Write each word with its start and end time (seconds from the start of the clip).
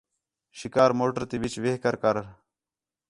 شِکار 0.59 0.91
موٹر 0.99 1.23
تی 1.29 1.37
وِچ 1.41 1.53
وہ 1.63 1.71
کر 1.83 1.95
کر 2.03 2.15